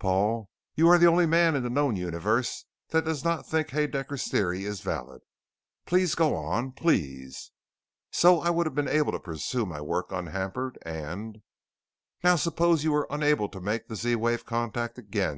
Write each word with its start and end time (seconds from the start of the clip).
"Paul, 0.00 0.50
you 0.74 0.88
are 0.88 0.98
the 0.98 1.06
only 1.06 1.24
man 1.26 1.54
in 1.54 1.62
the 1.62 1.70
known 1.70 1.94
universe 1.94 2.64
that 2.88 3.04
does 3.04 3.22
not 3.22 3.46
think 3.46 3.68
Haedaecker's 3.68 4.26
Theory 4.26 4.64
is 4.64 4.80
valid. 4.80 5.22
Please 5.86 6.16
go 6.16 6.34
on 6.34 6.72
please?" 6.72 7.52
"So 8.10 8.40
I'd 8.40 8.66
have 8.66 8.74
been 8.74 8.88
able 8.88 9.12
to 9.12 9.20
pursue 9.20 9.66
my 9.66 9.80
work 9.80 10.10
unhampered. 10.10 10.78
And" 10.82 11.42
"Now 12.24 12.34
suppose 12.34 12.80
that 12.80 12.86
you 12.86 12.90
were 12.90 13.06
unable 13.08 13.48
to 13.50 13.60
make 13.60 13.86
the 13.86 13.94
Z 13.94 14.16
wave 14.16 14.44
contact 14.44 14.98
again?" 14.98 15.36